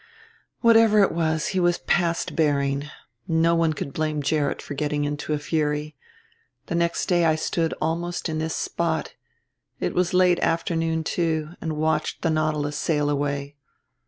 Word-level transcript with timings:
"Whatever 0.61 1.03
it 1.03 1.11
was 1.11 1.49
he 1.49 1.59
was 1.59 1.77
past 1.77 2.35
bearing. 2.35 2.89
No 3.27 3.53
one 3.53 3.73
could 3.73 3.93
blame 3.93 4.23
Gerrit 4.23 4.59
for 4.59 4.73
getting 4.73 5.05
into 5.05 5.31
a 5.31 5.37
fury. 5.37 5.95
The 6.65 6.73
next 6.73 7.05
day 7.05 7.23
I 7.23 7.35
stood 7.35 7.75
almost 7.79 8.27
in 8.27 8.39
this 8.39 8.55
spot, 8.55 9.13
it 9.79 9.93
was 9.93 10.11
late 10.15 10.39
afternoon 10.39 11.03
too, 11.03 11.49
and 11.61 11.77
watched 11.77 12.23
the 12.23 12.31
Nautilus 12.31 12.77
sail 12.77 13.11
away. 13.11 13.57